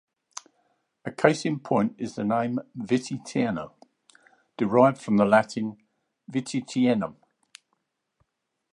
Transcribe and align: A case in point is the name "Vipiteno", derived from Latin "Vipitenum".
A 1.05 1.11
case 1.11 1.45
in 1.45 1.59
point 1.59 1.93
is 1.99 2.15
the 2.15 2.23
name 2.23 2.57
"Vipiteno", 2.75 3.73
derived 4.57 4.97
from 4.99 5.17
Latin 5.17 5.77
"Vipitenum". 6.31 7.17